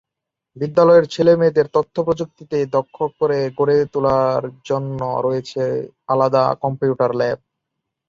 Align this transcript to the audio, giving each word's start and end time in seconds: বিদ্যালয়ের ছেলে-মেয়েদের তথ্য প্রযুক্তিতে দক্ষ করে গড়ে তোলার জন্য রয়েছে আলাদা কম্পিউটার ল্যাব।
বিদ্যালয়ের 0.57 1.05
ছেলে-মেয়েদের 1.05 1.67
তথ্য 1.73 1.95
প্রযুক্তিতে 2.03 2.57
দক্ষ 2.75 2.97
করে 3.19 3.39
গড়ে 3.57 3.77
তোলার 3.93 4.43
জন্য 4.65 4.99
রয়েছে 5.23 5.63
আলাদা 6.07 6.43
কম্পিউটার 6.63 7.11
ল্যাব। 7.15 7.39